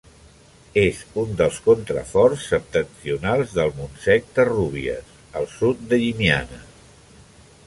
És 0.83 1.01
un 1.23 1.35
dels 1.41 1.59
contraforts 1.67 2.47
septentrionals 2.53 3.55
del 3.61 3.71
Montsec 3.77 4.35
de 4.39 4.49
Rúbies, 4.53 5.15
al 5.43 5.51
sud 5.61 5.89
de 5.93 6.05
Llimiana. 6.07 6.65